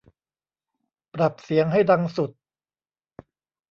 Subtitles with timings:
[1.13, 2.31] ปรับเสียงให้ดังสุด